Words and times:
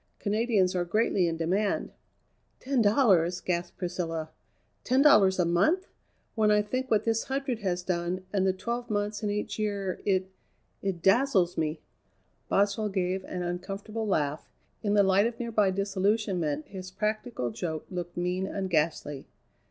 Canadians 0.17 0.75
are 0.75 0.83
greatly 0.83 1.27
in 1.27 1.37
demand." 1.37 1.91
"Ten 2.59 2.81
dollars!" 2.81 3.39
gasped 3.39 3.77
Priscilla, 3.77 4.31
"Ten 4.83 5.03
dollars 5.03 5.37
a 5.37 5.45
month! 5.45 5.85
when 6.33 6.49
I 6.49 6.63
think 6.63 6.89
what 6.89 7.03
this 7.03 7.25
hundred 7.25 7.59
has 7.59 7.83
done, 7.83 8.25
and 8.33 8.43
the 8.47 8.51
twelve 8.51 8.89
months 8.89 9.21
in 9.21 9.29
each 9.29 9.59
year, 9.59 9.99
it 10.03 10.31
it 10.81 11.03
dazzles 11.03 11.55
me!" 11.55 11.81
Boswell 12.49 12.89
gave 12.89 13.23
an 13.25 13.43
uncomfortable 13.43 14.07
laugh. 14.07 14.49
In 14.81 14.95
the 14.95 15.03
light 15.03 15.27
of 15.27 15.39
nearby 15.39 15.69
disillusionment 15.69 16.69
his 16.69 16.89
practical 16.89 17.51
joke 17.51 17.85
looked 17.91 18.17
mean 18.17 18.47
and 18.47 18.71
ghastly. 18.71 19.27